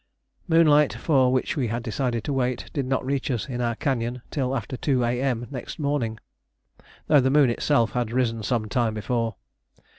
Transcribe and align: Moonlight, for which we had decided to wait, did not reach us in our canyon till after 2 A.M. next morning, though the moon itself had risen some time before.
Moonlight, 0.47 0.93
for 0.93 1.31
which 1.31 1.55
we 1.55 1.67
had 1.67 1.83
decided 1.83 2.23
to 2.23 2.33
wait, 2.33 2.71
did 2.73 2.87
not 2.87 3.05
reach 3.05 3.29
us 3.29 3.47
in 3.47 3.61
our 3.61 3.75
canyon 3.75 4.23
till 4.31 4.57
after 4.57 4.75
2 4.75 5.03
A.M. 5.03 5.45
next 5.51 5.77
morning, 5.77 6.19
though 7.05 7.21
the 7.21 7.29
moon 7.29 7.51
itself 7.51 7.91
had 7.91 8.11
risen 8.11 8.41
some 8.41 8.67
time 8.67 8.95
before. 8.95 9.35